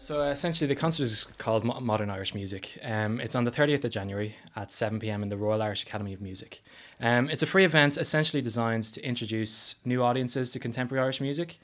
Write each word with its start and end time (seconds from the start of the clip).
So 0.00 0.22
uh, 0.22 0.30
essentially, 0.30 0.66
the 0.66 0.74
concert 0.74 1.02
is 1.02 1.24
called 1.36 1.62
Modern 1.62 2.08
Irish 2.08 2.34
Music. 2.34 2.78
Um, 2.82 3.20
it's 3.20 3.34
on 3.34 3.44
the 3.44 3.50
30th 3.50 3.84
of 3.84 3.90
January 3.90 4.34
at 4.56 4.72
7 4.72 4.98
pm 4.98 5.22
in 5.22 5.28
the 5.28 5.36
Royal 5.36 5.60
Irish 5.60 5.82
Academy 5.82 6.14
of 6.14 6.22
Music. 6.22 6.62
Um, 7.02 7.28
it's 7.28 7.42
a 7.42 7.46
free 7.46 7.66
event 7.66 7.98
essentially 7.98 8.40
designed 8.40 8.84
to 8.84 9.04
introduce 9.04 9.74
new 9.84 10.02
audiences 10.02 10.52
to 10.52 10.58
contemporary 10.58 11.04
Irish 11.04 11.20
music. 11.20 11.60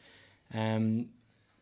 Um, 0.52 1.08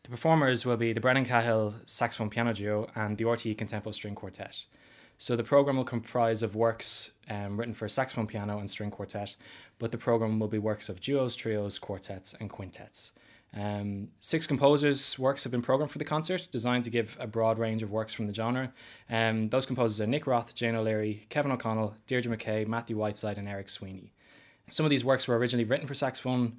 the 0.02 0.08
performers 0.08 0.66
will 0.66 0.76
be 0.76 0.93
the 0.93 1.00
Brennan 1.00 1.26
Cahill 1.26 1.76
saxophone 1.86 2.29
piano 2.29 2.52
duo 2.52 2.91
and 2.96 3.18
the 3.18 3.25
RTE 3.25 3.54
Contempo 3.54 3.95
string 3.95 4.16
quartet. 4.16 4.64
So 5.16 5.36
the 5.36 5.45
program 5.45 5.77
will 5.77 5.84
comprise 5.84 6.43
of 6.43 6.57
works 6.57 7.13
um, 7.30 7.57
written 7.57 7.75
for 7.75 7.88
saxophone, 7.88 8.27
piano, 8.27 8.58
and 8.58 8.68
string 8.68 8.91
quartet, 8.91 9.36
but 9.79 9.93
the 9.93 9.96
program 9.96 10.41
will 10.41 10.49
be 10.49 10.58
works 10.58 10.88
of 10.88 11.00
duos, 11.00 11.36
trios, 11.36 11.79
quartets, 11.79 12.35
and 12.41 12.50
quintets. 12.50 13.13
Um, 13.57 14.08
six 14.18 14.46
composers' 14.46 15.18
works 15.18 15.44
have 15.44 15.53
been 15.53 15.63
programmed 15.63 15.93
for 15.93 15.99
the 15.99 16.04
concert, 16.04 16.49
designed 16.50 16.85
to 16.85 16.90
give 16.90 17.17
a 17.21 17.26
broad 17.26 17.58
range 17.58 17.82
of 17.82 17.90
works 17.90 18.13
from 18.13 18.27
the 18.27 18.35
genre. 18.35 18.72
Um, 19.08 19.49
those 19.49 19.64
composers 19.64 20.00
are 20.00 20.07
Nick 20.07 20.27
Roth, 20.27 20.54
Jane 20.54 20.75
O'Leary, 20.75 21.27
Kevin 21.29 21.53
O'Connell, 21.53 21.94
Deirdre 22.07 22.36
McKay, 22.36 22.67
Matthew 22.67 22.96
Whiteside, 22.96 23.39
and 23.39 23.49
Eric 23.49 23.71
Sweeney. 23.71 24.13
Some 24.71 24.85
of 24.85 24.90
these 24.90 25.04
works 25.04 25.29
were 25.29 25.39
originally 25.39 25.64
written 25.64 25.86
for 25.86 25.94
saxophone, 25.94 26.58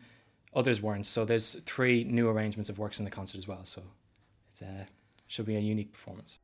others 0.55 0.81
weren't. 0.81 1.05
So 1.05 1.25
there's 1.25 1.55
three 1.65 2.05
new 2.05 2.29
arrangements 2.29 2.69
of 2.69 2.79
works 2.79 2.99
in 2.99 3.05
the 3.05 3.11
concert 3.11 3.39
as 3.39 3.47
well. 3.47 3.65
So 3.65 3.81
it 4.53 4.65
uh, 4.65 4.83
should 5.27 5.45
be 5.45 5.57
a 5.57 5.59
unique 5.59 5.91
performance. 5.91 6.37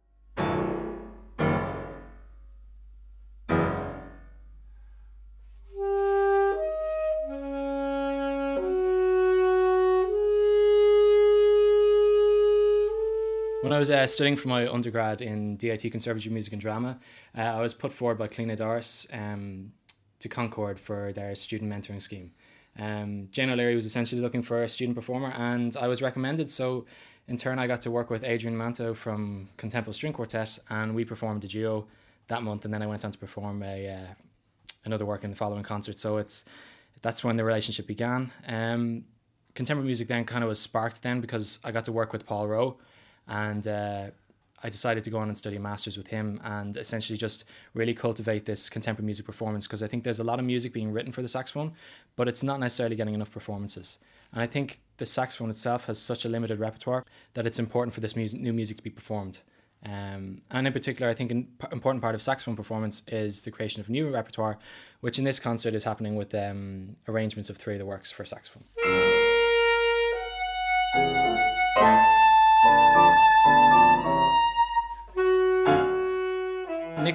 When 13.61 13.73
I 13.73 13.77
was 13.77 13.91
uh, 13.91 14.07
studying 14.07 14.37
for 14.37 14.47
my 14.47 14.67
undergrad 14.67 15.21
in 15.21 15.55
DIT 15.55 15.91
Conservatory 15.91 16.33
Music 16.33 16.51
and 16.51 16.59
Drama, 16.59 16.97
uh, 17.37 17.41
I 17.41 17.61
was 17.61 17.75
put 17.75 17.93
forward 17.93 18.17
by 18.17 18.27
Cliona 18.27 18.57
Doris 18.57 19.05
um, 19.13 19.73
to 20.19 20.27
Concorde 20.27 20.79
for 20.79 21.13
their 21.13 21.35
student 21.35 21.71
mentoring 21.71 22.01
scheme. 22.01 22.31
Um, 22.79 23.27
Jane 23.31 23.51
O'Leary 23.51 23.75
was 23.75 23.85
essentially 23.85 24.19
looking 24.19 24.41
for 24.41 24.63
a 24.63 24.69
student 24.69 24.95
performer, 24.95 25.31
and 25.37 25.77
I 25.77 25.87
was 25.87 26.01
recommended. 26.01 26.49
So, 26.49 26.87
in 27.27 27.37
turn, 27.37 27.59
I 27.59 27.67
got 27.67 27.81
to 27.81 27.91
work 27.91 28.09
with 28.09 28.23
Adrian 28.23 28.57
Mantu 28.57 28.95
from 28.95 29.49
Contempo 29.59 29.93
String 29.93 30.13
Quartet, 30.13 30.57
and 30.71 30.95
we 30.95 31.05
performed 31.05 31.43
a 31.45 31.47
duo 31.47 31.85
that 32.29 32.41
month. 32.41 32.65
And 32.65 32.73
then 32.73 32.81
I 32.81 32.87
went 32.87 33.05
on 33.05 33.11
to 33.11 33.17
perform 33.19 33.61
a 33.61 33.89
uh, 33.89 34.13
another 34.85 35.05
work 35.05 35.23
in 35.23 35.29
the 35.29 35.35
following 35.35 35.61
concert. 35.61 35.99
So 35.99 36.17
it's 36.17 36.45
that's 37.01 37.23
when 37.23 37.37
the 37.37 37.43
relationship 37.43 37.85
began. 37.85 38.31
Um, 38.47 39.03
contemporary 39.53 39.85
music 39.85 40.07
then 40.07 40.25
kind 40.25 40.43
of 40.43 40.47
was 40.47 40.59
sparked 40.59 41.03
then 41.03 41.21
because 41.21 41.59
I 41.63 41.69
got 41.69 41.85
to 41.85 41.91
work 41.91 42.11
with 42.11 42.25
Paul 42.25 42.47
Roe 42.47 42.79
and 43.31 43.65
uh, 43.65 44.07
I 44.63 44.69
decided 44.69 45.03
to 45.05 45.09
go 45.09 45.17
on 45.17 45.29
and 45.29 45.37
study 45.37 45.55
a 45.55 45.59
master's 45.59 45.97
with 45.97 46.07
him 46.07 46.39
and 46.43 46.77
essentially 46.77 47.17
just 47.17 47.45
really 47.73 47.93
cultivate 47.93 48.45
this 48.45 48.69
contemporary 48.69 49.05
music 49.05 49.25
performance 49.25 49.65
because 49.65 49.81
I 49.81 49.87
think 49.87 50.03
there's 50.03 50.19
a 50.19 50.23
lot 50.23 50.37
of 50.37 50.45
music 50.45 50.73
being 50.73 50.91
written 50.91 51.11
for 51.11 51.21
the 51.21 51.27
saxophone, 51.27 51.73
but 52.15 52.27
it's 52.27 52.43
not 52.43 52.59
necessarily 52.59 52.95
getting 52.95 53.13
enough 53.13 53.31
performances. 53.31 53.97
And 54.33 54.41
I 54.41 54.47
think 54.47 54.81
the 54.97 55.05
saxophone 55.05 55.49
itself 55.49 55.85
has 55.85 55.97
such 55.97 56.25
a 56.25 56.29
limited 56.29 56.59
repertoire 56.59 57.05
that 57.33 57.47
it's 57.47 57.57
important 57.57 57.93
for 57.93 58.01
this 58.01 58.15
music, 58.15 58.41
new 58.41 58.53
music 58.53 58.77
to 58.77 58.83
be 58.83 58.89
performed. 58.89 59.39
Um, 59.83 60.41
and 60.51 60.67
in 60.67 60.73
particular, 60.73 61.09
I 61.09 61.15
think 61.15 61.31
an 61.31 61.47
important 61.71 62.03
part 62.03 62.13
of 62.13 62.21
saxophone 62.21 62.55
performance 62.55 63.01
is 63.07 63.41
the 63.41 63.51
creation 63.51 63.81
of 63.81 63.89
new 63.89 64.09
repertoire, 64.09 64.59
which 64.99 65.17
in 65.17 65.23
this 65.23 65.39
concert 65.39 65.73
is 65.73 65.85
happening 65.85 66.15
with 66.15 66.35
um, 66.35 66.97
arrangements 67.07 67.49
of 67.49 67.57
three 67.57 67.73
of 67.73 67.79
the 67.79 67.85
works 67.85 68.11
for 68.11 68.23
saxophone. 68.25 68.63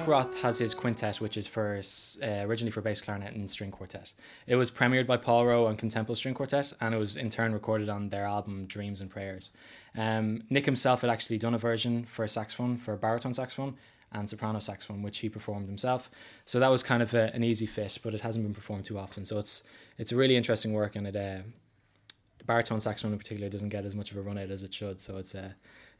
Roth 0.07 0.37
has 0.41 0.57
his 0.57 0.73
quintet, 0.73 1.19
which 1.19 1.35
is 1.35 1.47
for 1.47 1.81
uh, 2.23 2.25
originally 2.25 2.71
for 2.71 2.81
bass 2.81 3.01
clarinet 3.01 3.33
and 3.33 3.49
string 3.51 3.71
quartet. 3.71 4.13
It 4.47 4.55
was 4.55 4.71
premiered 4.71 5.05
by 5.05 5.17
Paul 5.17 5.45
Roe 5.45 5.65
on 5.67 5.75
Contempo 5.75 6.15
String 6.15 6.33
Quartet, 6.33 6.73
and 6.79 6.95
it 6.95 6.97
was 6.97 7.17
in 7.17 7.29
turn 7.29 7.53
recorded 7.53 7.89
on 7.89 8.09
their 8.09 8.25
album 8.25 8.65
Dreams 8.65 9.01
and 9.01 9.09
Prayers. 9.09 9.51
Um, 9.95 10.43
Nick 10.49 10.65
himself 10.65 11.01
had 11.01 11.09
actually 11.09 11.37
done 11.37 11.53
a 11.53 11.57
version 11.57 12.05
for 12.05 12.27
saxophone, 12.27 12.77
for 12.77 12.95
baritone 12.95 13.33
saxophone 13.33 13.75
and 14.11 14.29
soprano 14.29 14.59
saxophone, 14.59 15.03
which 15.03 15.17
he 15.19 15.29
performed 15.29 15.67
himself. 15.67 16.09
So 16.45 16.59
that 16.59 16.71
was 16.71 16.83
kind 16.83 17.03
of 17.03 17.13
a, 17.13 17.33
an 17.35 17.43
easy 17.43 17.65
fit, 17.65 17.99
but 18.01 18.13
it 18.13 18.21
hasn't 18.21 18.45
been 18.45 18.53
performed 18.53 18.85
too 18.85 18.97
often. 18.97 19.25
So 19.25 19.37
it's 19.37 19.63
it's 19.97 20.11
a 20.11 20.15
really 20.15 20.37
interesting 20.37 20.73
work, 20.73 20.95
and 20.95 21.07
it 21.07 21.15
uh, 21.15 21.39
baritone 22.47 22.79
saxophone 22.79 23.11
in 23.11 23.19
particular 23.19 23.49
doesn't 23.49 23.69
get 23.69 23.85
as 23.85 23.93
much 23.93 24.09
of 24.11 24.17
a 24.17 24.21
run 24.21 24.37
out 24.37 24.49
as 24.49 24.63
it 24.63 24.73
should. 24.73 24.99
So 24.99 25.17
it's 25.17 25.35
uh, 25.35 25.51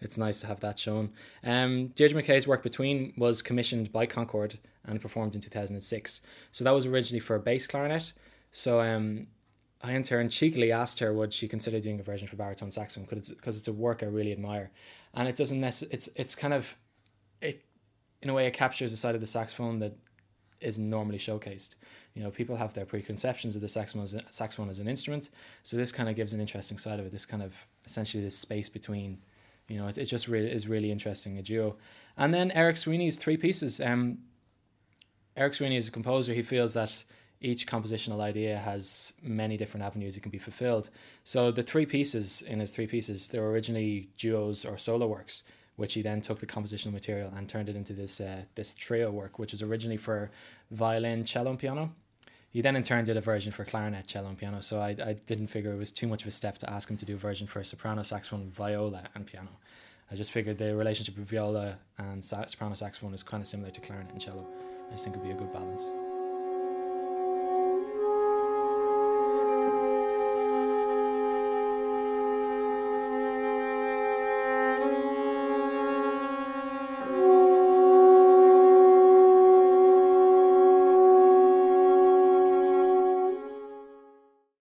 it's 0.02 0.18
nice 0.18 0.40
to 0.42 0.48
have 0.48 0.62
that 0.62 0.80
shown. 0.80 1.12
Um, 1.44 1.88
Deirdre 1.90 2.22
McKay's 2.22 2.48
work 2.48 2.64
Between 2.64 3.14
was 3.18 3.42
commissioned 3.42 3.92
by 3.92 4.06
Concorde 4.06 4.60
and 4.86 5.02
performed 5.02 5.36
in 5.36 5.42
2006. 5.42 6.22
So 6.52 6.64
that 6.64 6.72
was 6.72 6.86
originally 6.86 7.20
for 7.20 7.36
a 7.36 7.40
bass 7.40 7.68
clarinet. 7.68 8.14
So 8.52 8.80
um, 8.80 9.28
I 9.82 9.94
in 9.94 10.04
turn 10.04 10.30
cheekily 10.30 10.72
asked 10.72 11.00
her 11.00 11.14
would 11.14 11.34
she 11.34 11.48
consider 11.48 11.80
doing 11.80 12.00
a 12.00 12.04
version 12.04 12.28
for 12.28 12.36
baritone 12.36 12.72
saxophone 12.72 13.06
because 13.06 13.30
it's, 13.30 13.42
cause 13.42 13.58
it's 13.58 13.68
a 13.68 13.74
work 13.74 14.02
I 14.02 14.08
really 14.08 14.32
admire. 14.32 14.72
And 15.14 15.28
it 15.28 15.36
doesn't 15.36 15.60
necessarily, 15.60 15.96
it's, 15.96 16.10
it's 16.16 16.36
kind 16.36 16.54
of, 16.54 16.76
it 17.42 17.64
in 18.22 18.30
a 18.30 18.34
way, 18.34 18.48
it 18.48 18.54
captures 18.54 18.92
the 18.92 18.98
side 18.98 19.16
of 19.16 19.22
the 19.22 19.28
saxophone 19.28 19.80
that 19.80 19.98
isn't 20.62 20.90
normally 20.90 21.18
showcased. 21.18 21.76
You 22.14 22.24
know, 22.24 22.32
people 22.32 22.56
have 22.56 22.74
their 22.74 22.86
preconceptions 22.86 23.56
of 23.56 23.62
the 23.62 23.70
saxophone 23.70 24.04
as, 24.04 24.16
saxophone 24.30 24.70
as 24.70 24.80
an 24.80 24.88
instrument. 24.88 25.30
So 25.64 25.78
this 25.78 25.92
kind 25.92 26.10
of 26.10 26.16
gives 26.16 26.34
an 26.34 26.42
interesting 26.42 26.78
side 26.78 27.00
of 27.00 27.06
it. 27.06 27.12
This 27.12 27.26
kind 27.26 27.44
of 27.44 27.54
essentially 27.86 28.24
this 28.24 28.38
space 28.38 28.70
between 28.70 29.20
you 29.68 29.78
know, 29.78 29.88
it, 29.88 29.98
it 29.98 30.06
just 30.06 30.28
really 30.28 30.52
is 30.52 30.68
really 30.68 30.92
interesting 30.92 31.38
a 31.38 31.42
duo. 31.42 31.76
And 32.18 32.34
then 32.34 32.52
Eric 32.52 32.78
Sweeney's 32.78 33.18
three 33.18 33.38
pieces. 33.38 33.80
Um, 33.80 34.20
Eric 35.36 35.54
Sweeney 35.54 35.78
is 35.78 35.88
a 35.88 35.92
composer. 35.92 36.34
He 36.34 36.42
feels 36.42 36.74
that 36.74 37.04
each 37.40 37.68
compositional 37.68 38.22
idea 38.22 38.58
has 38.58 39.14
many 39.22 39.58
different 39.58 39.86
avenues 39.86 40.18
it 40.18 40.22
can 40.22 40.32
be 40.32 40.40
fulfilled. 40.40 40.90
So 41.24 41.52
the 41.52 41.62
three 41.62 41.86
pieces 41.86 42.42
in 42.42 42.60
his 42.60 42.72
three 42.72 42.88
pieces, 42.88 43.28
they 43.28 43.40
were 43.40 43.52
originally 43.52 44.10
duos 44.18 44.66
or 44.66 44.78
solo 44.78 45.06
works, 45.06 45.44
which 45.78 45.94
he 45.94 46.02
then 46.02 46.20
took 46.20 46.40
the 46.40 46.46
compositional 46.46 46.92
material 46.92 47.32
and 47.36 47.48
turned 47.48 47.70
it 47.70 47.76
into 47.76 47.94
this 47.94 48.20
uh, 48.20 48.42
this 48.56 48.74
trio 48.74 49.10
work, 49.10 49.40
which 49.40 49.52
was 49.54 49.62
originally 49.62 49.98
for 49.98 50.30
violin, 50.70 51.24
cello, 51.24 51.52
and 51.52 51.60
piano. 51.60 51.94
He 52.50 52.62
then 52.62 52.76
in 52.76 52.84
turn 52.84 53.06
did 53.06 53.18
a 53.18 53.22
version 53.22 53.52
for 53.52 53.64
clarinet, 53.64 54.08
cello, 54.08 54.30
and 54.30 54.38
piano. 54.38 54.62
So 54.62 54.80
I, 54.80 54.96
I 55.04 55.14
didn't 55.14 55.48
figure 55.48 55.72
it 55.72 55.78
was 55.78 55.92
too 55.92 56.08
much 56.08 56.24
of 56.24 56.28
a 56.28 56.32
step 56.32 56.58
to 56.60 56.70
ask 56.70 56.90
him 56.90 56.98
to 56.98 57.06
do 57.06 57.14
a 57.14 57.18
version 57.18 57.46
for 57.46 57.64
soprano, 57.64 58.04
saxophone, 58.04 58.50
viola, 58.50 59.04
and 59.16 59.26
piano. 59.26 59.52
I 60.12 60.16
just 60.16 60.32
figured 60.32 60.58
the 60.58 60.76
relationship 60.76 61.18
of 61.18 61.26
viola 61.26 61.78
and 61.98 62.24
soprano 62.24 62.76
saxophone 62.76 63.14
is 63.14 63.24
kind 63.24 63.42
of 63.42 63.48
similar 63.48 63.72
to 63.72 63.82
clarinet 63.82 64.12
and 64.12 64.22
cello. 64.22 64.48
I 64.88 64.92
just 64.94 65.04
think 65.04 65.16
it'd 65.16 65.28
be 65.28 65.34
a 65.34 65.38
good 65.38 65.52
balance. 65.52 65.90